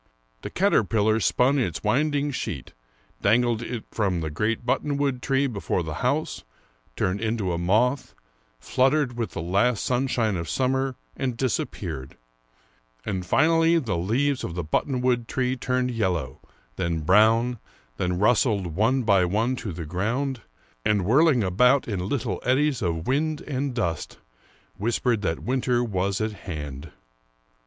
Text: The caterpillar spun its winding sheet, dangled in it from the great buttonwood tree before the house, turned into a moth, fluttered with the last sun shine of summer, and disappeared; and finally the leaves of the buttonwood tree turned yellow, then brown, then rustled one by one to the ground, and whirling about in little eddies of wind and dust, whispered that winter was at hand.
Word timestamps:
The 0.41 0.49
caterpillar 0.49 1.19
spun 1.19 1.59
its 1.59 1.83
winding 1.83 2.31
sheet, 2.31 2.73
dangled 3.21 3.61
in 3.61 3.75
it 3.75 3.83
from 3.91 4.21
the 4.21 4.31
great 4.31 4.65
buttonwood 4.65 5.21
tree 5.21 5.45
before 5.45 5.83
the 5.83 5.93
house, 6.01 6.43
turned 6.95 7.21
into 7.21 7.53
a 7.53 7.59
moth, 7.59 8.15
fluttered 8.59 9.15
with 9.15 9.33
the 9.33 9.43
last 9.43 9.83
sun 9.85 10.07
shine 10.07 10.37
of 10.37 10.49
summer, 10.49 10.95
and 11.15 11.37
disappeared; 11.37 12.17
and 13.05 13.27
finally 13.27 13.77
the 13.77 13.95
leaves 13.95 14.43
of 14.43 14.55
the 14.55 14.63
buttonwood 14.63 15.27
tree 15.27 15.55
turned 15.55 15.91
yellow, 15.91 16.39
then 16.77 17.01
brown, 17.01 17.59
then 17.97 18.17
rustled 18.17 18.75
one 18.75 19.03
by 19.03 19.23
one 19.23 19.55
to 19.57 19.71
the 19.71 19.85
ground, 19.85 20.41
and 20.83 21.05
whirling 21.05 21.43
about 21.43 21.87
in 21.87 22.09
little 22.09 22.41
eddies 22.43 22.81
of 22.81 23.05
wind 23.05 23.41
and 23.41 23.75
dust, 23.75 24.17
whispered 24.77 25.21
that 25.21 25.41
winter 25.43 25.83
was 25.83 26.19
at 26.19 26.31
hand. 26.31 26.89